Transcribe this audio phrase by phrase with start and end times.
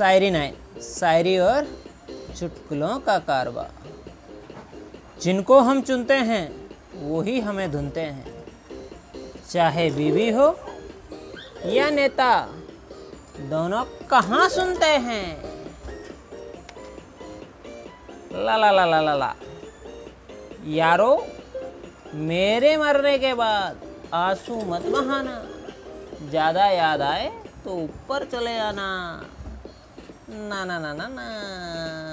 [0.00, 1.66] शायरी nine शायरी और
[2.38, 3.66] चुटकुलों का कारवा।
[5.22, 8.44] जिनको हम चुनते हैं, वो ही हमें धुनते हैं।
[9.50, 10.46] चाहे बीवी हो
[11.66, 12.30] या नेता,
[13.50, 15.42] दोनों कहाँ सुनते हैं?
[18.34, 19.34] ला ला ला ला ला ला।
[20.68, 21.12] यारो,
[22.14, 23.80] मेरे मरने के बाद
[24.14, 25.36] आँसू मत बहाना।
[26.30, 27.28] ज़्यादा याद आए
[27.64, 28.88] तो ऊपर चले आना।
[30.30, 32.09] na na na na na.